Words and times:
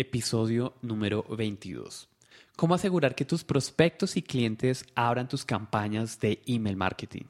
Episodio 0.00 0.72
número 0.80 1.26
22. 1.28 2.08
¿Cómo 2.56 2.74
asegurar 2.74 3.14
que 3.14 3.26
tus 3.26 3.44
prospectos 3.44 4.16
y 4.16 4.22
clientes 4.22 4.86
abran 4.94 5.28
tus 5.28 5.44
campañas 5.44 6.18
de 6.20 6.40
email 6.46 6.74
marketing? 6.74 7.24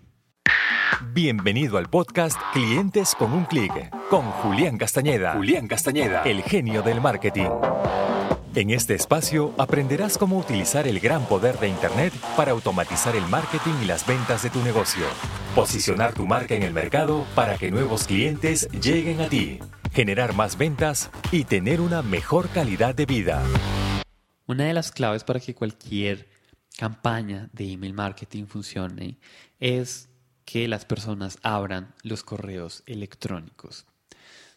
Bienvenido 1.12 1.78
al 1.78 1.90
podcast 1.90 2.38
Clientes 2.52 3.16
con 3.16 3.32
un 3.32 3.44
clic 3.46 3.72
con 4.08 4.22
Julián 4.22 4.78
Castañeda. 4.78 5.32
Julián 5.32 5.66
Castañeda, 5.66 6.22
el 6.22 6.44
genio 6.44 6.82
del 6.82 7.00
marketing. 7.00 7.50
En 8.54 8.70
este 8.70 8.94
espacio 8.94 9.52
aprenderás 9.58 10.16
cómo 10.16 10.38
utilizar 10.38 10.86
el 10.86 11.00
gran 11.00 11.26
poder 11.26 11.58
de 11.58 11.66
Internet 11.66 12.12
para 12.36 12.52
automatizar 12.52 13.16
el 13.16 13.26
marketing 13.26 13.74
y 13.82 13.86
las 13.86 14.06
ventas 14.06 14.44
de 14.44 14.50
tu 14.50 14.62
negocio. 14.62 15.06
Posicionar 15.56 16.14
tu 16.14 16.24
marca 16.24 16.54
en 16.54 16.62
el 16.62 16.72
mercado 16.72 17.26
para 17.34 17.58
que 17.58 17.72
nuevos 17.72 18.04
clientes 18.04 18.68
lleguen 18.80 19.22
a 19.22 19.28
ti. 19.28 19.58
Generar 19.92 20.34
más 20.36 20.56
ventas 20.56 21.10
y 21.32 21.42
tener 21.42 21.80
una 21.80 22.00
mejor 22.02 22.48
calidad 22.50 22.94
de 22.94 23.06
vida. 23.06 23.42
Una 24.46 24.64
de 24.64 24.72
las 24.72 24.92
claves 24.92 25.24
para 25.24 25.40
que 25.40 25.54
cualquier 25.54 26.28
campaña 26.78 27.50
de 27.52 27.72
email 27.72 27.92
marketing 27.92 28.46
funcione 28.46 29.18
es 29.58 30.08
que 30.44 30.68
las 30.68 30.84
personas 30.84 31.38
abran 31.42 31.92
los 32.04 32.22
correos 32.22 32.84
electrónicos. 32.86 33.84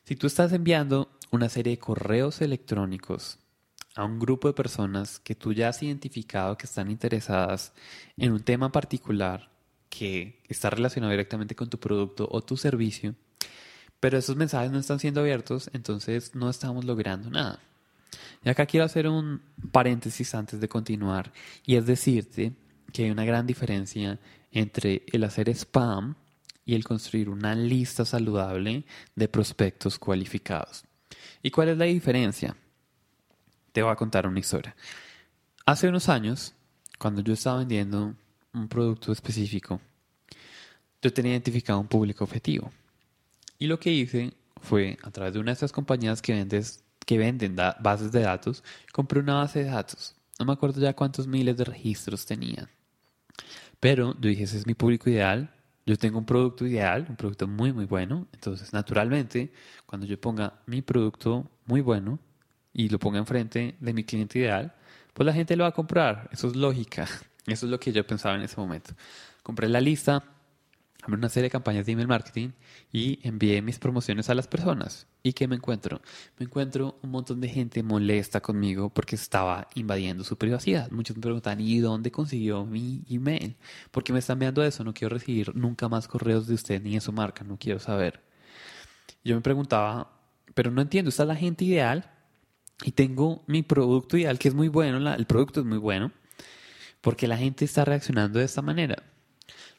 Si 0.03 0.15
tú 0.15 0.27
estás 0.27 0.53
enviando 0.53 1.09
una 1.31 1.49
serie 1.49 1.71
de 1.71 1.79
correos 1.79 2.39
electrónicos 2.41 3.39
a 3.95 4.05
un 4.05 4.19
grupo 4.19 4.47
de 4.47 4.53
personas 4.53 5.19
que 5.19 5.33
tú 5.33 5.51
ya 5.51 5.69
has 5.69 5.81
identificado 5.81 6.57
que 6.57 6.67
están 6.67 6.91
interesadas 6.91 7.73
en 8.17 8.33
un 8.33 8.43
tema 8.43 8.71
particular 8.71 9.49
que 9.89 10.43
está 10.47 10.69
relacionado 10.69 11.09
directamente 11.09 11.55
con 11.55 11.69
tu 11.69 11.79
producto 11.79 12.27
o 12.31 12.41
tu 12.41 12.55
servicio, 12.55 13.15
pero 14.03 14.17
esos 14.17 14.35
mensajes 14.35 14.69
no 14.69 14.79
están 14.79 14.99
siendo 14.99 15.21
abiertos, 15.21 15.69
entonces 15.71 16.35
no 16.35 16.49
estamos 16.49 16.83
logrando 16.83 17.29
nada. 17.29 17.61
Y 18.43 18.49
acá 18.49 18.65
quiero 18.65 18.85
hacer 18.85 19.07
un 19.07 19.41
paréntesis 19.71 20.35
antes 20.35 20.59
de 20.59 20.67
continuar 20.67 21.31
y 21.65 21.77
es 21.77 21.85
decirte 21.85 22.51
que 22.91 23.05
hay 23.05 23.11
una 23.11 23.23
gran 23.23 23.47
diferencia 23.47 24.19
entre 24.51 25.03
el 25.13 25.23
hacer 25.23 25.47
spam 25.47 26.15
y 26.65 26.75
el 26.75 26.83
construir 26.83 27.29
una 27.29 27.55
lista 27.55 28.03
saludable 28.03 28.83
de 29.15 29.29
prospectos 29.29 29.97
cualificados. 29.97 30.83
¿Y 31.41 31.49
cuál 31.49 31.69
es 31.69 31.77
la 31.77 31.85
diferencia? 31.85 32.57
Te 33.71 33.83
voy 33.83 33.93
a 33.93 33.95
contar 33.95 34.27
una 34.27 34.41
historia. 34.41 34.75
Hace 35.65 35.87
unos 35.87 36.09
años, 36.09 36.53
cuando 36.99 37.21
yo 37.21 37.31
estaba 37.31 37.59
vendiendo 37.59 38.15
un 38.51 38.67
producto 38.67 39.13
específico, 39.13 39.79
yo 41.01 41.13
tenía 41.13 41.31
identificado 41.31 41.79
un 41.79 41.87
público 41.87 42.25
objetivo. 42.25 42.69
Y 43.63 43.67
lo 43.67 43.79
que 43.79 43.93
hice 43.93 44.33
fue, 44.61 44.97
a 45.03 45.11
través 45.11 45.33
de 45.33 45.39
una 45.39 45.51
de 45.51 45.53
estas 45.53 45.71
compañías 45.71 46.21
que, 46.21 46.33
vendes, 46.33 46.83
que 47.05 47.17
venden 47.17 47.55
bases 47.55 48.11
de 48.11 48.19
datos, 48.19 48.61
compré 48.91 49.21
una 49.21 49.35
base 49.35 49.63
de 49.63 49.71
datos. 49.71 50.17
No 50.37 50.43
me 50.43 50.51
acuerdo 50.51 50.81
ya 50.81 50.93
cuántos 50.93 51.27
miles 51.27 51.55
de 51.55 51.63
registros 51.63 52.25
tenía. 52.25 52.69
Pero 53.79 54.15
yo 54.19 54.27
dije, 54.27 54.43
ese 54.43 54.57
es 54.57 54.67
mi 54.67 54.73
público 54.73 55.09
ideal. 55.09 55.49
Yo 55.85 55.95
tengo 55.95 56.19
un 56.19 56.25
producto 56.25 56.67
ideal, 56.67 57.05
un 57.07 57.15
producto 57.15 57.47
muy, 57.47 57.71
muy 57.71 57.85
bueno. 57.85 58.27
Entonces, 58.33 58.73
naturalmente, 58.73 59.53
cuando 59.85 60.05
yo 60.07 60.19
ponga 60.19 60.59
mi 60.65 60.81
producto 60.81 61.49
muy 61.65 61.79
bueno, 61.79 62.19
y 62.73 62.89
lo 62.89 62.99
ponga 62.99 63.19
enfrente 63.19 63.77
de 63.79 63.93
mi 63.93 64.03
cliente 64.03 64.39
ideal, 64.39 64.73
pues 65.13 65.25
la 65.25 65.31
gente 65.31 65.55
lo 65.55 65.63
va 65.63 65.69
a 65.69 65.73
comprar. 65.73 66.29
Eso 66.33 66.49
es 66.49 66.57
lógica. 66.57 67.07
Eso 67.47 67.65
es 67.65 67.71
lo 67.71 67.79
que 67.79 67.93
yo 67.93 68.05
pensaba 68.05 68.35
en 68.35 68.41
ese 68.41 68.57
momento. 68.59 68.93
Compré 69.41 69.69
la 69.69 69.79
lista, 69.79 70.21
abrí 71.03 71.17
una 71.17 71.29
serie 71.29 71.45
de 71.45 71.51
campañas 71.51 71.85
de 71.85 71.91
email 71.91 72.07
marketing 72.07 72.49
y 72.91 73.19
envié 73.27 73.61
mis 73.61 73.79
promociones 73.79 74.29
a 74.29 74.35
las 74.35 74.47
personas. 74.47 75.07
¿Y 75.21 75.33
qué 75.33 75.47
me 75.47 75.55
encuentro? 75.55 76.01
Me 76.39 76.45
encuentro 76.45 76.97
un 77.01 77.11
montón 77.11 77.41
de 77.41 77.49
gente 77.49 77.83
molesta 77.83 78.41
conmigo 78.41 78.89
porque 78.89 79.15
estaba 79.15 79.67
invadiendo 79.75 80.23
su 80.23 80.37
privacidad. 80.37 80.89
Muchos 80.91 81.15
me 81.15 81.21
preguntan, 81.21 81.59
¿y 81.59 81.79
dónde 81.79 82.11
consiguió 82.11 82.65
mi 82.65 83.03
email? 83.09 83.55
¿Por 83.91 84.03
qué 84.03 84.13
me 84.13 84.19
están 84.19 84.35
enviando 84.35 84.63
eso? 84.63 84.83
No 84.83 84.93
quiero 84.93 85.13
recibir 85.13 85.55
nunca 85.55 85.89
más 85.89 86.07
correos 86.07 86.47
de 86.47 86.55
usted 86.55 86.81
ni 86.81 86.95
de 86.95 87.01
su 87.01 87.11
marca, 87.11 87.43
no 87.43 87.57
quiero 87.57 87.79
saber. 87.79 88.21
Yo 89.23 89.35
me 89.35 89.41
preguntaba, 89.41 90.11
pero 90.53 90.71
no 90.71 90.81
entiendo, 90.81 91.09
¿está 91.09 91.25
la 91.25 91.35
gente 91.35 91.65
ideal? 91.65 92.09
y 92.83 92.91
tengo 92.91 93.43
mi 93.47 93.63
producto 93.63 94.17
ideal 94.17 94.39
que 94.39 94.47
es 94.49 94.53
muy 94.53 94.67
bueno, 94.67 95.13
el 95.13 95.25
producto 95.25 95.61
es 95.61 95.65
muy 95.65 95.77
bueno, 95.77 96.11
porque 97.01 97.27
la 97.27 97.37
gente 97.37 97.65
está 97.65 97.85
reaccionando 97.85 98.39
de 98.39 98.45
esta 98.45 98.61
manera. 98.61 99.03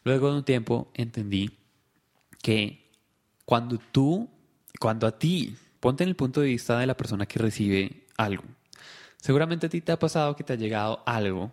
Luego 0.05 0.31
de 0.31 0.37
un 0.37 0.45
tiempo 0.45 0.91
entendí 0.95 1.59
que 2.43 2.91
cuando 3.45 3.79
tú, 3.79 4.29
cuando 4.79 5.07
a 5.07 5.19
ti, 5.19 5.57
ponte 5.81 6.05
en 6.05 6.11
el 6.11 6.17
punto 6.17 6.41
de 6.41 6.49
vista 6.49 6.79
de 6.79 6.87
la 6.87 6.97
persona 6.97 7.27
que 7.27 7.39
recibe 7.39 8.07
algo, 8.17 8.45
seguramente 9.17 9.67
a 9.67 9.71
ti 9.71 9.81
te 9.81 9.93
ha 9.93 9.99
pasado 9.99 10.37
que 10.37 10.45
te 10.45 10.53
ha 10.53 10.57
llegado 10.57 11.03
algo 11.07 11.51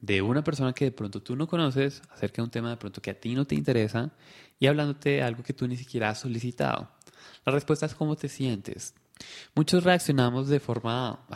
de 0.00 0.22
una 0.22 0.42
persona 0.42 0.72
que 0.72 0.86
de 0.86 0.92
pronto 0.92 1.22
tú 1.22 1.36
no 1.36 1.46
conoces 1.46 2.02
acerca 2.10 2.36
de 2.36 2.44
un 2.44 2.50
tema 2.50 2.70
de 2.70 2.76
pronto 2.76 3.02
que 3.02 3.10
a 3.10 3.20
ti 3.20 3.34
no 3.34 3.46
te 3.46 3.54
interesa 3.54 4.10
y 4.58 4.66
hablándote 4.66 5.10
de 5.10 5.22
algo 5.22 5.42
que 5.42 5.52
tú 5.52 5.66
ni 5.66 5.76
siquiera 5.76 6.10
has 6.10 6.20
solicitado. 6.20 6.90
La 7.44 7.52
respuesta 7.52 7.86
es 7.86 7.94
cómo 7.94 8.16
te 8.16 8.28
sientes. 8.28 8.94
Muchos 9.54 9.84
reaccionamos 9.84 10.48
de 10.48 10.60
forma, 10.60 11.26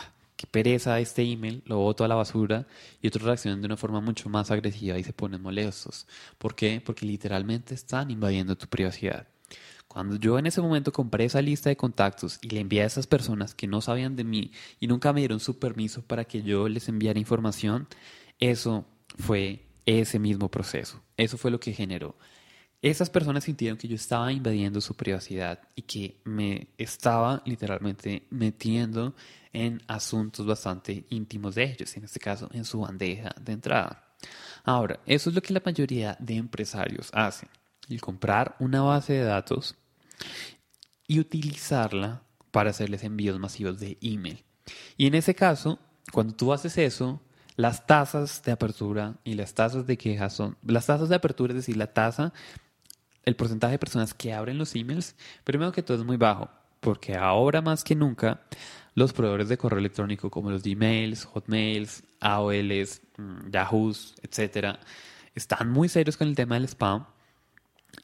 pereza 0.51 0.99
este 1.01 1.23
email, 1.23 1.63
lo 1.67 1.79
boto 1.79 2.05
a 2.05 2.09
la 2.09 2.15
basura, 2.15 2.67
y 3.01 3.09
otros 3.09 3.25
reaccionan 3.25 3.61
de 3.61 3.67
una 3.67 3.77
forma 3.77 4.01
mucho 4.01 4.29
más 4.29 4.51
agresiva 4.51 4.99
y 4.99 5.05
se 5.05 5.13
ponen 5.13 5.43
molestos. 5.43 6.07
¿Por 6.39 6.55
qué? 6.55 6.83
Porque 6.85 7.07
literalmente 7.07 7.75
están 7.75 8.11
invadiendo 8.11 8.57
tu 8.57 8.67
privacidad. 8.67 9.29
Cuando 9.89 10.17
yo 10.17 10.39
en 10.39 10.47
ese 10.47 10.61
momento 10.61 10.93
compré 10.93 11.27
esa 11.27 11.41
lista 11.41 11.69
de 11.69 11.77
contactos 11.77 12.39
y 12.43 12.49
le 12.49 12.61
envié 12.61 12.83
a 12.83 12.87
esas 12.87 13.07
personas 13.07 13.55
que 13.55 13.69
no 13.69 13.81
sabían 13.81 14.17
de 14.17 14.25
mí 14.25 14.51
y 14.81 14.89
nunca 14.89 15.13
me 15.13 15.21
dieron 15.21 15.39
su 15.39 15.59
permiso 15.59 16.03
para 16.03 16.25
que 16.25 16.43
yo 16.43 16.69
les 16.69 16.89
enviara 16.89 17.19
información, 17.19 17.87
eso 18.41 18.87
fue 19.19 19.67
ese 19.87 20.19
mismo 20.19 20.51
proceso. 20.51 21.01
Eso 21.17 21.39
fue 21.39 21.51
lo 21.51 21.61
que 21.61 21.73
generó 21.73 22.17
esas 22.91 23.09
personas 23.09 23.45
sintieron 23.45 23.79
que 23.79 23.89
yo 23.89 23.97
estaba 23.97 24.31
invadiendo 24.31 24.79
su 24.83 24.95
privacidad 24.95 25.59
y 25.75 25.83
que 25.83 26.21
me 26.25 26.69
estaba 26.77 27.43
literalmente 27.47 28.27
metiendo 28.29 29.15
en 29.55 29.81
asuntos 29.87 30.45
bastante 30.45 31.07
íntimos 31.09 31.55
de 31.55 31.65
ellos, 31.65 31.97
en 31.97 32.05
este 32.05 32.21
caso 32.21 32.51
en 32.53 32.67
su 32.67 32.81
bandeja 32.81 33.35
de 33.41 33.53
entrada. 33.53 34.15
Ahora, 34.65 35.01
eso 35.07 35.31
es 35.31 35.35
lo 35.35 35.41
que 35.41 35.55
la 35.55 35.63
mayoría 35.65 36.19
de 36.21 36.35
empresarios 36.35 37.09
hacen, 37.15 37.49
el 37.89 38.03
comprar 38.03 38.55
una 38.59 38.83
base 38.83 39.15
de 39.15 39.25
datos 39.25 39.77
y 41.07 41.21
utilizarla 41.21 42.23
para 42.51 42.69
hacerles 42.69 43.03
envíos 43.03 43.39
masivos 43.39 43.81
de 43.81 43.97
email. 44.03 44.45
Y 44.99 45.07
en 45.07 45.15
ese 45.15 45.35
caso, 45.35 45.79
cuando 46.13 46.35
tú 46.35 46.53
haces 46.53 46.77
eso, 46.77 47.23
las 47.57 47.87
tasas 47.87 48.43
de 48.43 48.53
apertura 48.53 49.15
y 49.25 49.35
las 49.35 49.55
tasas 49.55 49.87
de 49.87 49.97
quejas 49.97 50.35
son, 50.35 50.59
las 50.67 50.85
tasas 50.85 51.09
de 51.09 51.15
apertura, 51.15 51.53
es 51.53 51.61
decir, 51.61 51.79
la 51.79 51.95
tasa 51.95 52.35
el 53.25 53.37
porcentaje 53.37 53.73
de 53.73 53.79
personas 53.79 54.15
que 54.15 54.33
abren 54.33 54.59
los 54.59 54.75
emails, 54.75 55.17
primero 55.45 55.73
que 55.73 55.83
todo 55.83 55.97
es 55.97 56.05
muy 56.05 56.17
bajo, 56.17 56.51
porque 56.81 57.15
ahora 57.15 57.63
más 57.63 57.85
que 57.85 57.95
nunca 57.95 58.43
los 58.95 59.13
proveedores 59.13 59.49
de 59.49 59.59
correo 59.59 59.79
electrónico 59.79 60.31
como 60.31 60.51
los 60.51 60.63
Gmails, 60.63 61.25
Hotmails, 61.25 62.05
AOLs, 62.21 63.03
mm, 63.17 63.51
Yahoos, 63.51 64.15
etcétera, 64.23 64.79
están 65.35 65.71
muy 65.71 65.89
serios 65.89 66.17
con 66.17 66.29
el 66.29 66.37
tema 66.37 66.55
del 66.55 66.65
spam 66.69 67.07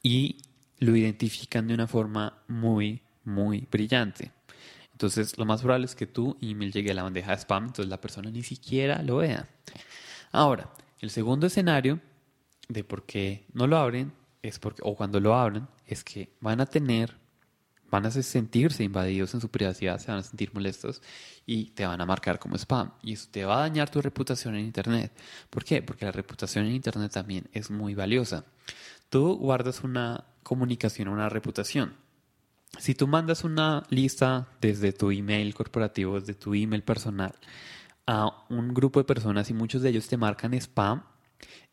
y 0.03 0.37
lo 0.79 0.95
identifican 0.95 1.67
de 1.67 1.73
una 1.73 1.87
forma 1.87 2.41
muy, 2.47 3.01
muy 3.23 3.67
brillante. 3.71 4.31
Entonces, 4.91 5.37
lo 5.37 5.45
más 5.45 5.61
probable 5.61 5.85
es 5.85 5.95
que 5.95 6.07
tu 6.07 6.37
email 6.41 6.71
llegue 6.71 6.91
a 6.91 6.93
la 6.93 7.03
bandeja 7.03 7.31
de 7.31 7.37
spam, 7.37 7.65
entonces 7.65 7.89
la 7.89 8.01
persona 8.01 8.29
ni 8.29 8.43
siquiera 8.43 9.01
lo 9.01 9.17
vea. 9.17 9.47
Ahora, 10.31 10.71
el 10.99 11.09
segundo 11.09 11.47
escenario 11.47 11.99
de 12.67 12.83
por 12.83 13.05
qué 13.05 13.45
no 13.53 13.67
lo 13.67 13.77
abren 13.77 14.11
es 14.41 14.59
porque, 14.59 14.81
o 14.83 14.95
cuando 14.95 15.19
lo 15.19 15.35
abran, 15.35 15.69
es 15.85 16.03
que 16.03 16.33
van 16.39 16.61
a 16.61 16.65
tener, 16.65 17.17
van 17.89 18.05
a 18.05 18.11
sentirse 18.11 18.83
invadidos 18.83 19.33
en 19.33 19.41
su 19.41 19.49
privacidad, 19.49 19.99
se 19.99 20.11
van 20.11 20.19
a 20.19 20.23
sentir 20.23 20.51
molestos 20.53 21.01
y 21.45 21.71
te 21.71 21.85
van 21.85 22.01
a 22.01 22.05
marcar 22.05 22.39
como 22.39 22.55
spam. 22.55 22.91
Y 23.03 23.13
eso 23.13 23.27
te 23.31 23.45
va 23.45 23.57
a 23.57 23.61
dañar 23.61 23.89
tu 23.89 24.01
reputación 24.01 24.55
en 24.55 24.65
Internet. 24.65 25.11
¿Por 25.49 25.63
qué? 25.63 25.81
Porque 25.81 26.05
la 26.05 26.11
reputación 26.11 26.65
en 26.65 26.73
Internet 26.73 27.11
también 27.11 27.49
es 27.53 27.69
muy 27.69 27.93
valiosa. 27.93 28.45
Tú 29.09 29.35
guardas 29.35 29.83
una 29.83 30.25
comunicación, 30.43 31.07
una 31.09 31.29
reputación. 31.29 31.95
Si 32.79 32.95
tú 32.95 33.07
mandas 33.07 33.43
una 33.43 33.83
lista 33.89 34.47
desde 34.61 34.93
tu 34.93 35.11
email 35.11 35.53
corporativo, 35.53 36.19
desde 36.19 36.35
tu 36.35 36.53
email 36.53 36.83
personal, 36.83 37.35
a 38.07 38.45
un 38.49 38.73
grupo 38.73 38.99
de 38.99 39.03
personas 39.03 39.49
y 39.49 39.53
muchos 39.53 39.81
de 39.81 39.89
ellos 39.89 40.07
te 40.07 40.17
marcan 40.17 40.53
spam, 40.53 41.03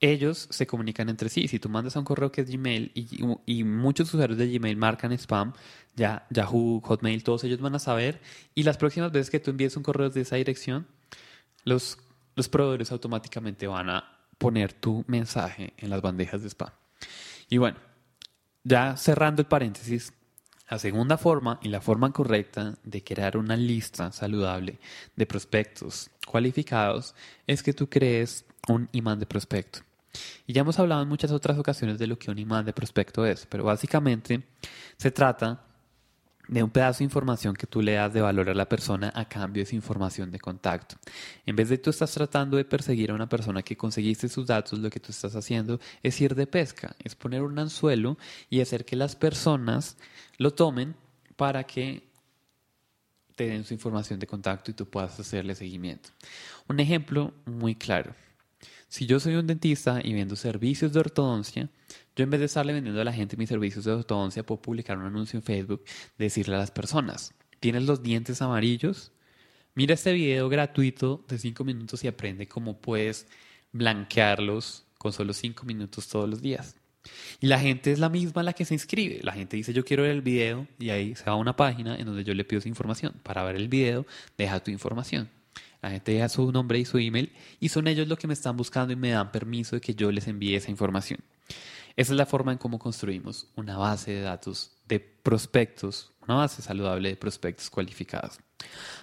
ellos 0.00 0.48
se 0.50 0.66
comunican 0.66 1.08
entre 1.08 1.28
sí. 1.28 1.48
Si 1.48 1.58
tú 1.58 1.68
mandas 1.68 1.96
un 1.96 2.04
correo 2.04 2.30
que 2.30 2.42
es 2.42 2.50
Gmail 2.50 2.92
y, 2.94 3.64
muchos 3.64 4.12
usuarios 4.14 4.38
de 4.38 4.48
Gmail 4.48 4.76
marcan 4.76 5.12
spam, 5.12 5.52
ya 5.96 6.26
Yahoo, 6.30 6.80
Hotmail, 6.80 7.24
todos 7.24 7.44
ellos 7.44 7.60
van 7.60 7.74
a 7.74 7.78
saber. 7.78 8.20
Y 8.54 8.62
las 8.62 8.76
próximas 8.76 9.12
veces 9.12 9.30
que 9.30 9.40
tú 9.40 9.50
envíes 9.50 9.76
un 9.76 9.82
correo 9.82 10.10
de 10.10 10.20
esa 10.20 10.36
dirección, 10.36 10.86
los, 11.64 11.98
los 12.36 12.48
proveedores 12.48 12.92
automáticamente 12.92 13.66
van 13.66 13.90
a 13.90 14.18
poner 14.38 14.72
tu 14.72 15.04
mensaje 15.08 15.74
en 15.76 15.90
las 15.90 16.00
bandejas 16.00 16.42
de 16.42 16.48
spam. 16.48 16.70
Y 17.50 17.58
bueno, 17.58 17.78
ya 18.62 18.96
cerrando 18.96 19.42
el 19.42 19.48
paréntesis, 19.48 20.12
La 20.70 20.78
segunda 20.78 21.16
forma 21.16 21.58
y 21.62 21.68
la 21.68 21.80
forma 21.80 22.12
correcta 22.12 22.76
de 22.84 23.02
crear 23.02 23.36
una 23.36 23.56
lista 23.56 24.12
saludable 24.12 24.78
de 25.16 25.26
prospectos 25.26 26.10
cualificados 26.26 27.14
es 27.46 27.62
que 27.62 27.72
tú 27.72 27.88
crees 27.88 28.44
un 28.68 28.88
imán 28.92 29.18
de 29.18 29.26
prospecto. 29.26 29.80
Y 30.46 30.52
ya 30.52 30.60
hemos 30.60 30.78
hablado 30.78 31.02
en 31.02 31.08
muchas 31.08 31.30
otras 31.30 31.58
ocasiones 31.58 31.98
de 31.98 32.06
lo 32.06 32.18
que 32.18 32.30
un 32.30 32.38
imán 32.38 32.66
de 32.66 32.72
prospecto 32.72 33.24
es, 33.24 33.46
pero 33.46 33.64
básicamente 33.64 34.42
se 34.96 35.10
trata 35.10 35.64
de 36.48 36.62
un 36.62 36.70
pedazo 36.70 36.98
de 36.98 37.04
información 37.04 37.54
que 37.54 37.66
tú 37.66 37.82
le 37.82 37.92
das 37.92 38.12
de 38.12 38.20
valor 38.20 38.48
a 38.48 38.54
la 38.54 38.68
persona 38.68 39.12
a 39.14 39.28
cambio 39.28 39.60
de 39.60 39.64
esa 39.64 39.76
información 39.76 40.30
de 40.30 40.40
contacto. 40.40 40.96
En 41.46 41.54
vez 41.54 41.68
de 41.68 41.78
tú 41.78 41.90
estás 41.90 42.10
tratando 42.10 42.56
de 42.56 42.64
perseguir 42.64 43.10
a 43.10 43.14
una 43.14 43.28
persona 43.28 43.62
que 43.62 43.76
conseguiste 43.76 44.28
sus 44.28 44.46
datos, 44.46 44.78
lo 44.78 44.90
que 44.90 45.00
tú 45.00 45.12
estás 45.12 45.36
haciendo 45.36 45.78
es 46.02 46.20
ir 46.20 46.34
de 46.34 46.46
pesca, 46.46 46.96
es 47.04 47.14
poner 47.14 47.42
un 47.42 47.58
anzuelo 47.58 48.16
y 48.48 48.60
hacer 48.60 48.84
que 48.84 48.96
las 48.96 49.14
personas 49.14 49.96
lo 50.38 50.52
tomen 50.52 50.96
para 51.36 51.64
que 51.64 52.08
te 53.34 53.46
den 53.46 53.64
su 53.64 53.74
información 53.74 54.18
de 54.18 54.26
contacto 54.26 54.70
y 54.70 54.74
tú 54.74 54.86
puedas 54.86 55.20
hacerle 55.20 55.54
seguimiento. 55.54 56.10
Un 56.66 56.80
ejemplo 56.80 57.32
muy 57.44 57.76
claro. 57.76 58.14
Si 58.88 59.04
yo 59.04 59.20
soy 59.20 59.34
un 59.34 59.46
dentista 59.46 60.00
y 60.02 60.14
vendo 60.14 60.34
servicios 60.34 60.94
de 60.94 61.00
ortodoncia, 61.00 61.68
yo 62.16 62.24
en 62.24 62.30
vez 62.30 62.40
de 62.40 62.46
estarle 62.46 62.72
vendiendo 62.72 63.00
a 63.00 63.04
la 63.04 63.12
gente 63.12 63.36
mis 63.36 63.50
servicios 63.50 63.84
de 63.84 63.92
ortodoncia, 63.92 64.44
puedo 64.44 64.62
publicar 64.62 64.96
un 64.96 65.04
anuncio 65.04 65.36
en 65.36 65.42
Facebook, 65.42 65.84
decirle 66.16 66.54
a 66.54 66.58
las 66.58 66.70
personas, 66.70 67.34
¿tienes 67.60 67.82
los 67.82 68.02
dientes 68.02 68.40
amarillos? 68.40 69.12
Mira 69.74 69.92
este 69.92 70.12
video 70.12 70.48
gratuito 70.48 71.24
de 71.28 71.38
5 71.38 71.64
minutos 71.64 72.02
y 72.02 72.08
aprende 72.08 72.48
cómo 72.48 72.80
puedes 72.80 73.26
blanquearlos 73.72 74.86
con 74.96 75.12
solo 75.12 75.34
5 75.34 75.66
minutos 75.66 76.08
todos 76.08 76.28
los 76.28 76.40
días. 76.40 76.74
Y 77.40 77.46
la 77.46 77.60
gente 77.60 77.92
es 77.92 77.98
la 77.98 78.08
misma 78.08 78.42
la 78.42 78.54
que 78.54 78.64
se 78.64 78.74
inscribe. 78.74 79.20
La 79.22 79.32
gente 79.32 79.56
dice 79.56 79.72
yo 79.72 79.84
quiero 79.84 80.02
ver 80.02 80.12
el 80.12 80.22
video 80.22 80.66
y 80.78 80.90
ahí 80.90 81.14
se 81.14 81.24
va 81.24 81.32
a 81.32 81.36
una 81.36 81.54
página 81.56 81.94
en 81.96 82.06
donde 82.06 82.24
yo 82.24 82.34
le 82.34 82.44
pido 82.44 82.60
su 82.62 82.68
información. 82.68 83.14
Para 83.22 83.44
ver 83.44 83.56
el 83.56 83.68
video, 83.68 84.06
deja 84.36 84.60
tu 84.60 84.70
información. 84.70 85.37
La 85.80 85.90
gente 85.90 86.12
deja 86.12 86.28
su 86.28 86.50
nombre 86.50 86.78
y 86.78 86.84
su 86.84 86.98
email 86.98 87.32
y 87.60 87.68
son 87.68 87.86
ellos 87.86 88.08
los 88.08 88.18
que 88.18 88.26
me 88.26 88.34
están 88.34 88.56
buscando 88.56 88.92
y 88.92 88.96
me 88.96 89.10
dan 89.10 89.30
permiso 89.30 89.76
de 89.76 89.80
que 89.80 89.94
yo 89.94 90.10
les 90.10 90.26
envíe 90.26 90.54
esa 90.54 90.70
información. 90.70 91.20
Esa 91.96 92.12
es 92.12 92.16
la 92.16 92.26
forma 92.26 92.52
en 92.52 92.58
cómo 92.58 92.78
construimos 92.78 93.48
una 93.56 93.76
base 93.76 94.12
de 94.12 94.20
datos 94.20 94.72
de 94.86 95.00
prospectos, 95.00 96.12
una 96.22 96.36
base 96.36 96.62
saludable 96.62 97.10
de 97.10 97.16
prospectos 97.16 97.70
cualificados. 97.70 98.38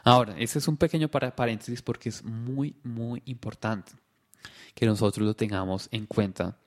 Ahora, 0.04 0.36
ese 0.38 0.60
es 0.60 0.68
un 0.68 0.77
pequeño 0.77 1.10
paréntesis 1.10 1.81
porque 1.81 2.10
es 2.10 2.24
muy, 2.24 2.75
muy 2.83 3.22
importante 3.25 3.94
que 4.74 4.86
nosotros 4.86 5.25
lo 5.25 5.36
tengamos 5.36 5.88
en 5.92 6.06
cuenta 6.06 6.57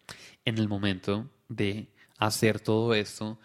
en 0.45 0.59
el 0.59 0.69
momento 0.69 1.31
de 1.49 1.89
hacer 2.19 2.61
todo 2.61 2.95
esto 2.95 3.39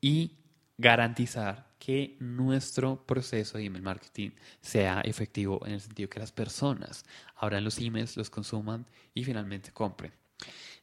y 0.00 0.32
garantizar 0.78 1.66
que 1.78 2.16
nuestro 2.20 3.06
proceso 3.06 3.58
de 3.58 3.64
email 3.64 3.82
marketing 3.82 4.30
sea 4.60 5.00
efectivo 5.02 5.60
en 5.66 5.74
el 5.74 5.80
sentido 5.80 6.08
que 6.08 6.20
las 6.20 6.32
personas 6.32 7.04
abran 7.36 7.64
los 7.64 7.78
emails, 7.78 8.16
los 8.16 8.30
consuman 8.30 8.86
y 9.14 9.24
finalmente 9.24 9.72
compren. 9.72 10.12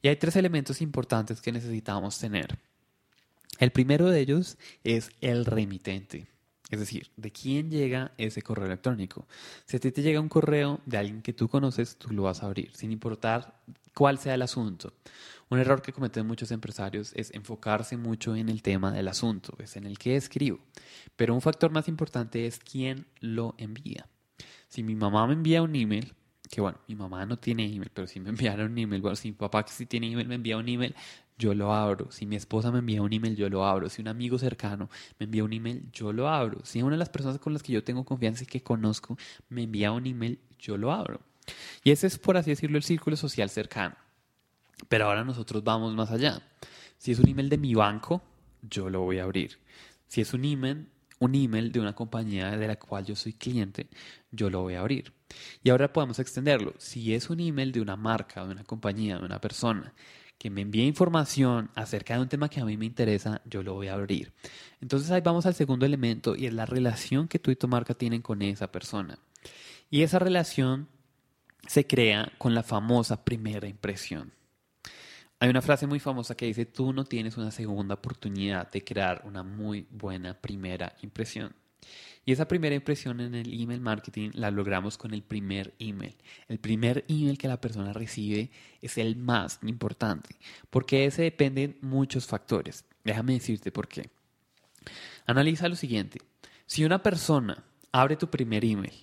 Y 0.02 0.08
hay 0.08 0.16
tres 0.16 0.36
elementos 0.36 0.82
importantes 0.82 1.42
que 1.42 1.52
necesitamos 1.52 2.18
tener. 2.20 2.58
El 3.60 3.72
primero 3.72 4.10
de 4.10 4.20
ellos 4.20 4.58
es 4.84 5.12
el 5.22 5.46
remitente. 5.46 6.28
Es 6.70 6.80
decir, 6.80 7.12
¿de 7.18 7.32
quién 7.32 7.70
llega 7.70 8.14
ese 8.18 8.42
correo 8.42 8.66
electrónico? 8.66 9.28
Si 9.66 9.78
a 9.78 9.80
ti 9.80 9.92
te 9.92 10.02
llega 10.02 10.20
un 10.20 10.30
correo 10.30 10.82
de 10.86 10.98
alguien 10.98 11.22
que 11.22 11.34
tú 11.34 11.48
conoces, 11.48 11.98
tú 11.98 12.12
lo 12.14 12.24
vas 12.24 12.42
a 12.42 12.48
abrir, 12.48 12.76
sin 12.76 12.92
importar 12.92 13.62
cuál 13.94 14.18
sea 14.18 14.36
el 14.36 14.42
asunto. 14.42 14.94
Un 15.50 15.60
error 15.60 15.82
que 15.82 15.94
cometen 15.94 16.26
muchos 16.26 16.52
empresarios 16.52 17.14
es 17.16 17.32
enfocarse 17.34 17.96
mucho 17.98 18.36
en 18.36 18.50
el 18.50 18.62
tema 18.64 18.92
del 18.92 19.08
asunto, 19.08 19.56
es 19.60 19.76
en 19.76 19.86
el 19.86 20.00
que 20.00 20.16
escribo. 20.16 20.60
Pero 21.16 21.36
un 21.36 21.42
factor 21.42 21.72
más 21.72 21.88
importante 21.88 22.48
es 22.48 22.60
quién 22.60 23.06
lo 23.20 23.54
envía. 23.58 24.08
Si 24.68 24.82
mi 24.82 24.96
mamá 24.96 25.28
me 25.28 25.34
envía 25.34 25.62
un 25.62 25.76
email, 25.76 26.14
que 26.50 26.62
bueno, 26.62 26.80
mi 26.88 26.96
mamá 26.96 27.26
no 27.26 27.38
tiene 27.38 27.66
email, 27.66 27.92
pero 27.94 28.08
si 28.08 28.20
me 28.20 28.30
enviara 28.32 28.66
un 28.66 28.78
email, 28.78 29.02
bueno, 29.02 29.16
si 29.16 29.30
mi 29.30 29.36
papá 29.36 29.64
que 29.64 29.72
sí 29.72 29.86
tiene 29.86 30.12
email 30.12 30.28
me 30.28 30.36
envía 30.36 30.58
un 30.58 30.68
email, 30.68 30.96
yo 31.38 31.54
lo 31.54 31.74
abro. 31.74 32.12
Si 32.12 32.26
mi 32.26 32.36
esposa 32.36 32.72
me 32.72 32.80
envía 32.80 33.02
un 33.02 33.12
email, 33.14 33.36
yo 33.36 33.50
lo 33.50 33.66
abro. 33.66 33.90
Si 33.90 34.02
un 34.02 34.08
amigo 34.08 34.38
cercano 34.38 34.90
me 35.20 35.26
envía 35.26 35.44
un 35.44 35.54
email, 35.54 35.90
yo 35.92 36.14
lo 36.14 36.30
abro. 36.30 36.62
Si 36.64 36.82
una 36.82 36.92
de 36.92 37.00
las 37.00 37.10
personas 37.10 37.40
con 37.40 37.54
las 37.54 37.64
que 37.64 37.74
yo 37.74 37.84
tengo 37.84 38.06
confianza 38.06 38.44
y 38.44 38.48
que 38.48 38.64
conozco 38.64 39.18
me 39.50 39.64
envía 39.64 39.92
un 39.92 40.06
email, 40.08 40.40
yo 40.60 40.78
lo 40.78 40.92
abro. 40.92 41.22
Y 41.84 41.92
ese 41.92 42.08
es, 42.08 42.18
por 42.18 42.38
así 42.38 42.52
decirlo, 42.52 42.78
el 42.78 42.84
círculo 42.84 43.16
social 43.16 43.50
cercano. 43.50 43.96
Pero 44.90 45.06
ahora 45.06 45.24
nosotros 45.24 45.64
vamos 45.64 45.94
más 45.96 46.12
allá. 46.12 46.42
Si 46.98 47.12
es 47.12 47.20
un 47.20 47.30
email 47.30 47.50
de 47.50 47.58
mi 47.58 47.74
banco, 47.74 48.22
yo 48.62 48.90
lo 48.90 49.02
voy 49.02 49.20
a 49.20 49.24
abrir. 49.24 49.60
Si 50.08 50.22
es 50.22 50.34
un 50.34 50.46
email, 50.46 50.88
un 51.20 51.36
email 51.36 51.72
de 51.72 51.80
una 51.80 51.94
compañía 51.94 52.52
de 52.52 52.68
la 52.68 52.78
cual 52.78 53.06
yo 53.06 53.16
soy 53.16 53.34
cliente, 53.34 53.88
yo 54.32 54.50
lo 54.50 54.62
voy 54.62 54.76
a 54.76 54.82
abrir. 54.82 55.14
Y 55.64 55.70
ahora 55.70 55.92
podemos 55.92 56.20
extenderlo. 56.20 56.74
Si 56.78 57.14
es 57.14 57.30
un 57.30 57.40
email 57.40 57.72
de 57.72 57.82
una 57.82 57.96
marca, 57.96 58.46
de 58.46 58.52
una 58.52 58.64
compañía, 58.64 59.18
de 59.18 59.26
una 59.26 59.40
persona 59.40 59.94
que 60.38 60.50
me 60.50 60.62
envíe 60.62 60.86
información 60.86 61.70
acerca 61.76 62.16
de 62.16 62.22
un 62.22 62.28
tema 62.28 62.50
que 62.50 62.60
a 62.60 62.66
mí 62.66 62.76
me 62.76 62.86
interesa, 62.86 63.42
yo 63.46 63.64
lo 63.64 63.76
voy 63.76 63.88
a 63.88 63.94
abrir. 63.94 64.34
Entonces 64.82 65.10
ahí 65.12 65.22
vamos 65.22 65.46
al 65.46 65.54
segundo 65.54 65.86
elemento 65.86 66.36
y 66.36 66.48
es 66.48 66.54
la 66.54 66.66
relación 66.66 67.28
que 67.28 67.40
tú 67.40 67.52
y 67.52 67.56
tu 67.56 67.68
marca 67.68 67.94
tienen 67.94 68.22
con 68.22 68.42
esa 68.42 68.72
persona. 68.72 69.20
Y 69.90 70.02
esa 70.02 70.20
relación 70.20 70.90
se 71.68 71.88
crea 71.88 72.32
con 72.38 72.54
la 72.54 72.64
famosa 72.64 73.24
primera 73.24 73.68
impresión. 73.68 74.34
Hay 75.40 75.50
una 75.50 75.62
frase 75.62 75.88
muy 75.88 76.00
famosa 76.00 76.36
que 76.36 76.46
dice, 76.46 76.66
tú 76.66 76.94
no 76.94 77.04
tienes 77.04 77.38
una 77.38 77.52
segunda 77.52 77.96
oportunidad 77.96 78.72
de 78.72 78.84
crear 78.84 79.24
una 79.26 79.44
muy 79.44 79.88
buena 79.92 80.40
primera 80.40 80.96
impresión. 81.02 81.54
Y 82.26 82.32
esa 82.32 82.48
primera 82.48 82.76
impresión 82.76 83.20
en 83.20 83.36
el 83.36 83.62
email 83.62 83.82
marketing 83.82 84.30
la 84.34 84.52
logramos 84.52 84.98
con 84.98 85.14
el 85.14 85.22
primer 85.22 85.74
email. 85.80 86.16
El 86.48 86.60
primer 86.60 87.04
email 87.10 87.38
que 87.38 87.50
la 87.50 87.60
persona 87.60 87.92
recibe 87.92 88.52
es 88.82 88.98
el 88.98 89.18
más 89.18 89.60
importante, 89.64 90.38
porque 90.70 91.06
ese 91.06 91.24
depende 91.24 91.68
de 91.68 91.78
muchos 91.82 92.26
factores. 92.26 92.86
Déjame 93.04 93.34
decirte 93.34 93.72
por 93.72 93.90
qué. 93.90 94.10
Analiza 95.26 95.68
lo 95.68 95.76
siguiente. 95.76 96.20
Si 96.66 96.86
una 96.86 97.04
persona 97.04 97.66
abre 97.92 98.16
tu 98.16 98.30
primer 98.30 98.64
email 98.64 98.94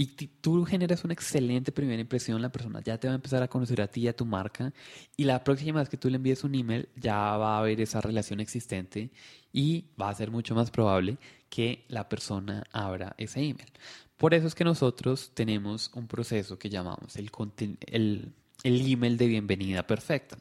y 0.00 0.06
tú 0.06 0.64
generas 0.64 1.04
una 1.04 1.12
excelente 1.12 1.72
primera 1.72 2.00
impresión, 2.00 2.40
la 2.40 2.50
persona 2.50 2.80
ya 2.80 2.96
te 2.96 3.06
va 3.06 3.12
a 3.12 3.16
empezar 3.16 3.42
a 3.42 3.48
conocer 3.48 3.82
a 3.82 3.86
ti 3.86 4.00
y 4.00 4.08
a 4.08 4.16
tu 4.16 4.24
marca. 4.24 4.72
Y 5.14 5.24
la 5.24 5.44
próxima 5.44 5.80
vez 5.80 5.90
que 5.90 5.98
tú 5.98 6.08
le 6.08 6.16
envíes 6.16 6.42
un 6.42 6.54
email, 6.54 6.88
ya 6.96 7.36
va 7.36 7.56
a 7.56 7.58
haber 7.58 7.82
esa 7.82 8.00
relación 8.00 8.40
existente 8.40 9.10
y 9.52 9.84
va 10.00 10.08
a 10.08 10.14
ser 10.14 10.30
mucho 10.30 10.54
más 10.54 10.70
probable 10.70 11.18
que 11.50 11.84
la 11.88 12.08
persona 12.08 12.64
abra 12.72 13.14
ese 13.18 13.40
email. 13.40 13.68
Por 14.16 14.32
eso 14.32 14.46
es 14.46 14.54
que 14.54 14.64
nosotros 14.64 15.32
tenemos 15.34 15.90
un 15.94 16.06
proceso 16.06 16.58
que 16.58 16.70
llamamos 16.70 17.16
el, 17.16 17.30
el, 17.90 18.32
email 18.64 19.18
de 19.18 19.26
bienvenida 19.26 19.86
perfecta. 19.86 20.38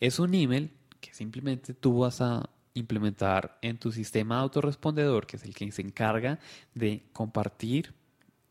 Es 0.00 0.18
un 0.18 0.34
email 0.34 0.72
que 1.00 1.14
simplemente 1.14 1.74
tú 1.74 2.00
vas 2.00 2.20
a 2.20 2.50
implementar 2.74 3.56
en 3.62 3.78
tu 3.78 3.92
sistema 3.92 4.40
autorrespondedor, 4.40 5.28
que 5.28 5.36
es 5.36 5.44
el 5.44 5.54
que 5.54 5.70
se 5.70 5.82
encarga 5.82 6.40
de 6.74 7.04
compartir 7.12 7.94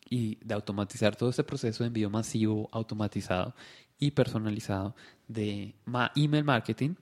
y 0.10 0.38
de 0.44 0.54
automatizar 0.54 1.16
todo 1.16 1.30
este 1.30 1.44
proceso 1.44 1.84
de 1.84 1.88
envío 1.88 2.10
masivo, 2.10 2.70
automatizado 2.72 3.56
y 3.98 4.12
personalizado 4.12 4.96
de 5.28 5.76
email 6.16 6.44
marketing. 6.44 6.96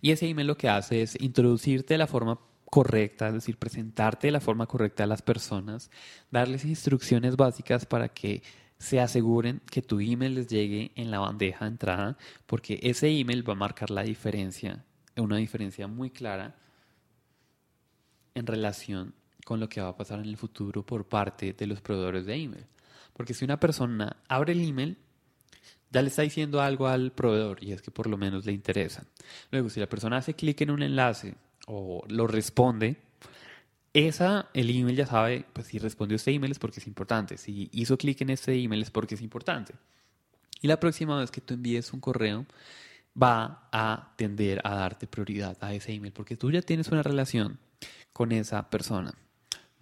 Y 0.00 0.10
ese 0.10 0.28
email 0.28 0.46
lo 0.46 0.56
que 0.56 0.68
hace 0.68 1.02
es 1.02 1.20
introducirte 1.20 1.94
de 1.94 1.98
la 1.98 2.06
forma 2.06 2.38
correcta, 2.66 3.28
es 3.28 3.34
decir, 3.34 3.56
presentarte 3.56 4.28
de 4.28 4.32
la 4.32 4.40
forma 4.40 4.66
correcta 4.66 5.04
a 5.04 5.06
las 5.06 5.22
personas, 5.22 5.90
darles 6.30 6.64
instrucciones 6.64 7.36
básicas 7.36 7.86
para 7.86 8.08
que 8.08 8.42
se 8.78 9.00
aseguren 9.00 9.60
que 9.70 9.82
tu 9.82 10.00
email 10.00 10.34
les 10.34 10.48
llegue 10.48 10.90
en 10.96 11.10
la 11.10 11.20
bandeja 11.20 11.64
de 11.64 11.70
entrada, 11.70 12.18
porque 12.46 12.80
ese 12.82 13.08
email 13.08 13.48
va 13.48 13.52
a 13.52 13.56
marcar 13.56 13.90
la 13.90 14.02
diferencia, 14.02 14.84
una 15.16 15.36
diferencia 15.36 15.86
muy 15.86 16.10
clara 16.10 16.56
en 18.34 18.46
relación 18.46 19.14
con 19.44 19.60
lo 19.60 19.68
que 19.68 19.80
va 19.80 19.88
a 19.88 19.96
pasar 19.96 20.18
en 20.20 20.26
el 20.26 20.36
futuro 20.36 20.84
por 20.84 21.06
parte 21.06 21.52
de 21.52 21.66
los 21.66 21.80
proveedores 21.80 22.26
de 22.26 22.34
email. 22.34 22.66
Porque 23.12 23.34
si 23.34 23.44
una 23.44 23.60
persona 23.60 24.16
abre 24.28 24.52
el 24.52 24.66
email, 24.66 24.96
ya 25.90 26.02
le 26.02 26.08
está 26.08 26.22
diciendo 26.22 26.60
algo 26.60 26.88
al 26.88 27.12
proveedor 27.12 27.62
y 27.62 27.72
es 27.72 27.80
que 27.80 27.90
por 27.90 28.08
lo 28.08 28.16
menos 28.16 28.44
le 28.46 28.52
interesa. 28.52 29.04
Luego, 29.50 29.68
si 29.68 29.78
la 29.78 29.88
persona 29.88 30.16
hace 30.16 30.34
clic 30.34 30.60
en 30.62 30.70
un 30.70 30.82
enlace 30.82 31.34
o 31.66 32.04
lo 32.08 32.26
responde, 32.26 32.96
esa, 33.92 34.48
el 34.54 34.70
email 34.70 34.96
ya 34.96 35.06
sabe, 35.06 35.44
pues 35.52 35.68
si 35.68 35.78
respondió 35.78 36.16
este 36.16 36.32
email 36.32 36.50
es 36.50 36.58
porque 36.58 36.80
es 36.80 36.86
importante. 36.88 37.38
Si 37.38 37.68
hizo 37.72 37.96
clic 37.96 38.20
en 38.22 38.30
este 38.30 38.60
email 38.60 38.82
es 38.82 38.90
porque 38.90 39.14
es 39.14 39.22
importante. 39.22 39.74
Y 40.60 40.66
la 40.66 40.80
próxima 40.80 41.18
vez 41.20 41.30
que 41.30 41.40
tú 41.40 41.54
envíes 41.54 41.92
un 41.92 42.00
correo, 42.00 42.46
va 43.20 43.68
a 43.70 44.14
tender 44.16 44.60
a 44.64 44.74
darte 44.74 45.06
prioridad 45.06 45.56
a 45.60 45.72
ese 45.74 45.92
email 45.92 46.12
porque 46.12 46.36
tú 46.36 46.50
ya 46.50 46.62
tienes 46.62 46.88
una 46.88 47.02
relación 47.02 47.58
con 48.12 48.32
esa 48.32 48.68
persona. 48.68 49.14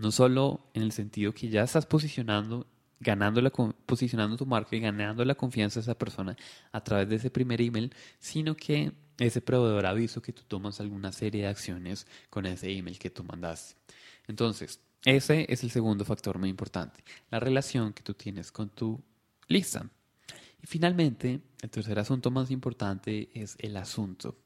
No 0.02 0.11
solo 0.11 0.66
en 0.75 0.82
el 0.82 0.90
sentido 0.90 1.32
que 1.32 1.49
ya 1.49 1.62
estás 1.62 1.87
posicionando, 1.87 2.66
ganando 2.99 3.40
la, 3.40 3.50
posicionando 3.50 4.37
tu 4.37 4.47
marca 4.47 4.75
y 4.75 4.80
ganando 4.80 5.25
la 5.25 5.37
confianza 5.37 5.78
de 5.78 5.82
esa 5.82 5.94
persona 5.97 6.37
a 6.73 6.82
través 6.82 7.09
de 7.09 7.14
ese 7.14 7.30
primer 7.30 7.61
email, 7.61 7.94
sino 8.18 8.56
que 8.56 8.90
ese 9.16 9.40
proveedor 9.40 9.87
ha 9.87 9.92
visto 9.92 10.21
que 10.21 10.32
tú 10.32 10.42
tomas 10.49 10.80
alguna 10.80 11.12
serie 11.12 11.42
de 11.42 11.49
acciones 11.49 12.09
con 12.30 12.47
ese 12.47 12.68
email 12.76 12.99
que 12.99 13.11
tú 13.11 13.23
mandaste. 13.23 13.76
Entonces, 14.26 14.80
ese 15.04 15.47
es 15.49 15.62
el 15.62 15.71
segundo 15.71 16.04
factor 16.04 16.37
muy 16.37 16.49
importante, 16.49 17.04
la 17.30 17.38
relación 17.38 17.92
que 17.92 18.02
tú 18.02 18.14
tienes 18.14 18.50
con 18.50 18.71
tu 18.71 19.00
lista. 19.47 19.88
Y 20.61 20.66
finalmente, 20.66 21.42
el 21.61 21.71
tercer 21.71 22.00
asunto 22.00 22.32
más 22.32 22.50
importante 22.50 23.30
es 23.35 23.54
el 23.61 23.76
asunto. 23.76 24.37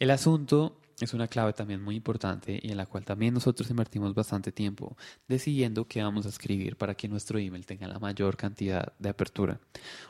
El 0.00 0.10
asunto 0.10 0.81
es 1.04 1.14
una 1.14 1.28
clave 1.28 1.52
también 1.52 1.82
muy 1.82 1.96
importante 1.96 2.58
y 2.62 2.70
en 2.70 2.76
la 2.76 2.86
cual 2.86 3.04
también 3.04 3.34
nosotros 3.34 3.70
invertimos 3.70 4.14
bastante 4.14 4.52
tiempo 4.52 4.96
decidiendo 5.28 5.86
qué 5.86 6.02
vamos 6.02 6.26
a 6.26 6.28
escribir 6.28 6.76
para 6.76 6.94
que 6.94 7.08
nuestro 7.08 7.38
email 7.38 7.66
tenga 7.66 7.88
la 7.88 7.98
mayor 7.98 8.36
cantidad 8.36 8.92
de 8.98 9.08
apertura. 9.08 9.60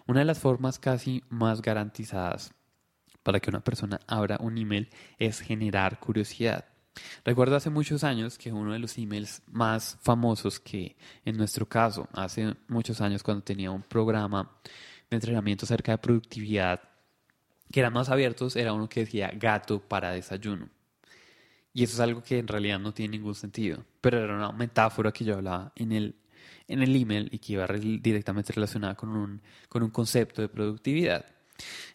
Una 0.06 0.20
de 0.20 0.26
las 0.26 0.38
formas 0.38 0.78
casi 0.78 1.22
más 1.28 1.62
garantizadas 1.62 2.52
para 3.22 3.40
que 3.40 3.50
una 3.50 3.60
persona 3.60 4.00
abra 4.06 4.38
un 4.40 4.58
email 4.58 4.88
es 5.18 5.40
generar 5.40 6.00
curiosidad. 6.00 6.64
Recuerdo 7.24 7.56
hace 7.56 7.70
muchos 7.70 8.04
años 8.04 8.36
que 8.36 8.52
uno 8.52 8.72
de 8.72 8.78
los 8.78 8.98
emails 8.98 9.42
más 9.46 9.98
famosos 10.02 10.60
que 10.60 10.96
en 11.24 11.36
nuestro 11.36 11.66
caso, 11.66 12.08
hace 12.12 12.54
muchos 12.68 13.00
años 13.00 13.22
cuando 13.22 13.42
tenía 13.42 13.70
un 13.70 13.82
programa 13.82 14.50
de 15.08 15.16
entrenamiento 15.16 15.64
acerca 15.64 15.92
de 15.92 15.98
productividad, 15.98 16.80
que 17.70 17.80
eran 17.80 17.92
más 17.92 18.10
abiertos, 18.10 18.56
era 18.56 18.74
uno 18.74 18.88
que 18.88 19.00
decía 19.00 19.30
gato 19.34 19.80
para 19.80 20.10
desayuno. 20.10 20.68
Y 21.74 21.84
eso 21.84 21.94
es 21.94 22.00
algo 22.00 22.22
que 22.22 22.38
en 22.38 22.48
realidad 22.48 22.78
no 22.78 22.92
tiene 22.92 23.16
ningún 23.16 23.34
sentido, 23.34 23.84
pero 24.00 24.18
era 24.18 24.36
una 24.36 24.52
metáfora 24.52 25.12
que 25.12 25.24
yo 25.24 25.34
hablaba 25.34 25.72
en 25.74 25.92
el, 25.92 26.14
en 26.68 26.82
el 26.82 26.94
email 26.94 27.28
y 27.32 27.38
que 27.38 27.54
iba 27.54 27.66
directamente 27.66 28.52
relacionada 28.52 28.94
con 28.94 29.10
un, 29.10 29.40
con 29.68 29.82
un 29.82 29.90
concepto 29.90 30.42
de 30.42 30.48
productividad. 30.48 31.24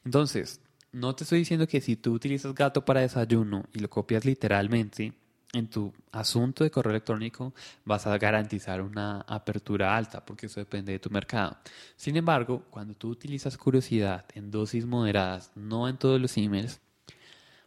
Entonces, 0.04 0.62
no 0.92 1.14
te 1.16 1.24
estoy 1.24 1.40
diciendo 1.40 1.68
que 1.68 1.82
si 1.82 1.96
tú 1.96 2.14
utilizas 2.14 2.56
gato 2.56 2.84
para 2.84 3.02
desayuno 3.02 3.66
y 3.74 3.80
lo 3.80 3.90
copias 3.90 4.26
literalmente 4.26 5.14
en 5.54 5.70
tu 5.70 5.94
asunto 6.12 6.64
de 6.64 6.72
correo 6.72 6.92
electrónico, 6.92 7.54
vas 7.86 8.06
a 8.08 8.18
garantizar 8.18 8.82
una 8.82 9.22
apertura 9.22 9.96
alta, 9.96 10.26
porque 10.26 10.48
eso 10.48 10.60
depende 10.60 10.92
de 10.92 11.00
tu 11.00 11.10
mercado. 11.10 11.58
Sin 11.96 12.18
embargo, 12.18 12.64
cuando 12.70 12.96
tú 12.96 13.10
utilizas 13.10 13.58
curiosidad 13.58 14.26
en 14.34 14.52
dosis 14.52 14.86
moderadas, 14.86 15.52
no 15.56 15.88
en 15.88 15.98
todos 15.98 16.20
los 16.20 16.36
emails, 16.38 16.82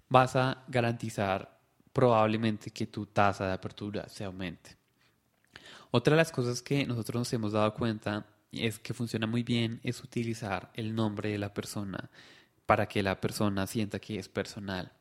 vas 0.08 0.36
a 0.36 0.64
garantizar 0.68 1.59
probablemente 1.92 2.70
que 2.70 2.86
tu 2.86 3.06
tasa 3.06 3.46
de 3.46 3.52
apertura 3.52 4.08
se 4.08 4.24
aumente. 4.24 4.76
Otra 5.90 6.14
de 6.14 6.18
las 6.18 6.32
cosas 6.32 6.62
que 6.62 6.86
nosotros 6.86 7.20
nos 7.20 7.32
hemos 7.32 7.52
dado 7.52 7.74
cuenta 7.74 8.26
es 8.52 8.78
que 8.78 8.94
funciona 8.94 9.26
muy 9.26 9.42
bien 9.42 9.80
es 9.82 10.02
utilizar 10.02 10.70
el 10.74 10.94
nombre 10.94 11.30
de 11.30 11.38
la 11.38 11.52
persona 11.52 12.10
para 12.66 12.86
que 12.86 13.02
la 13.02 13.20
persona 13.20 13.66
sienta 13.66 13.98
que 13.98 14.18
es 14.18 14.28
personal. 14.28 14.92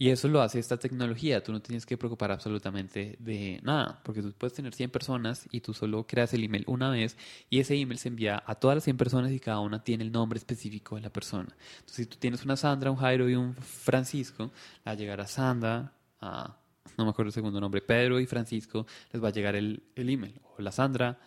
Y 0.00 0.10
eso 0.10 0.28
lo 0.28 0.40
hace 0.40 0.60
esta 0.60 0.76
tecnología. 0.76 1.42
Tú 1.42 1.50
no 1.50 1.60
tienes 1.60 1.84
que 1.84 1.98
preocupar 1.98 2.30
absolutamente 2.30 3.16
de 3.18 3.58
nada, 3.64 4.00
porque 4.04 4.22
tú 4.22 4.32
puedes 4.32 4.54
tener 4.54 4.72
100 4.72 4.90
personas 4.90 5.48
y 5.50 5.60
tú 5.60 5.74
solo 5.74 6.06
creas 6.06 6.32
el 6.34 6.44
email 6.44 6.62
una 6.68 6.88
vez 6.88 7.16
y 7.50 7.58
ese 7.58 7.74
email 7.74 7.98
se 7.98 8.08
envía 8.08 8.40
a 8.46 8.54
todas 8.54 8.76
las 8.76 8.84
100 8.84 8.96
personas 8.96 9.32
y 9.32 9.40
cada 9.40 9.58
una 9.58 9.82
tiene 9.82 10.04
el 10.04 10.12
nombre 10.12 10.38
específico 10.38 10.94
de 10.94 11.02
la 11.02 11.10
persona. 11.10 11.48
Entonces, 11.80 11.96
si 11.96 12.06
tú 12.06 12.16
tienes 12.16 12.44
una 12.44 12.56
Sandra, 12.56 12.92
un 12.92 12.96
Jairo 12.96 13.28
y 13.28 13.34
un 13.34 13.54
Francisco, 13.54 14.52
va 14.86 14.92
a 14.92 14.94
llegar 14.94 15.20
a 15.20 15.26
Sandra, 15.26 15.92
no 16.20 17.04
me 17.04 17.10
acuerdo 17.10 17.28
el 17.28 17.32
segundo 17.32 17.60
nombre, 17.60 17.80
Pedro 17.80 18.20
y 18.20 18.26
Francisco, 18.26 18.86
les 19.12 19.22
va 19.22 19.28
a 19.28 19.32
llegar 19.32 19.56
el, 19.56 19.82
el 19.94 20.10
email. 20.10 20.40
Hola 20.56 20.72
Sandra, 20.72 21.18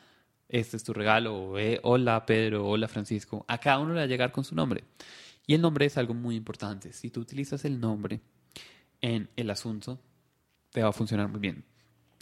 este 0.50 0.78
es 0.78 0.84
tu 0.84 0.94
regalo, 0.94 1.36
o 1.36 1.58
eh, 1.58 1.80
hola 1.84 2.26
Pedro, 2.26 2.68
hola 2.68 2.88
Francisco. 2.88 3.46
A 3.48 3.58
cada 3.58 3.80
uno 3.80 3.94
le 3.94 4.00
va 4.00 4.04
a 4.04 4.08
llegar 4.08 4.32
con 4.32 4.44
su 4.44 4.54
nombre. 4.56 4.84
Y 5.48 5.54
el 5.54 5.62
nombre 5.62 5.86
es 5.86 5.98
algo 5.98 6.14
muy 6.14 6.36
importante. 6.36 6.94
Si 6.94 7.10
tú 7.10 7.22
utilizas 7.22 7.66
el 7.66 7.80
nombre 7.80 8.22
en 9.02 9.30
el 9.36 9.50
asunto, 9.50 10.00
te 10.72 10.84
va 10.84 10.90
a 10.90 10.94
funcionar 10.94 11.28
muy 11.30 11.40
bien. 11.40 11.64